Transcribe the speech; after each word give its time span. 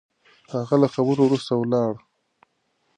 هغه 0.53 0.75
له 0.81 0.87
خبرو 0.95 1.21
وروسته 1.25 1.51
ولاړ. 1.55 1.93